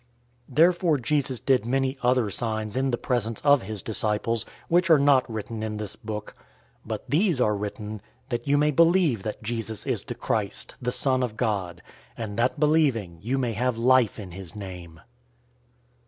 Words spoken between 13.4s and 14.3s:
have life